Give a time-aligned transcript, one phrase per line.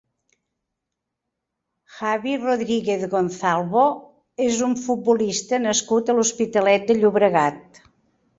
[1.97, 3.83] Javi Rodríguez Gonzalvo
[4.47, 7.85] és un futbolista nascut a l'Hospitalet de Llobregat.